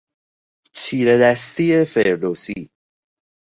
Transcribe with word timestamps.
چیرهدستی 0.73 1.85
فردوسی 1.85 2.71